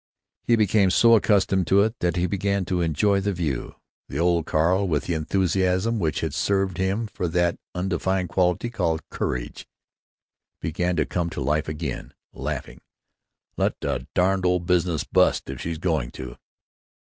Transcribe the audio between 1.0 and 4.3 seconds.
accustomed to it that he began to enjoy the view. The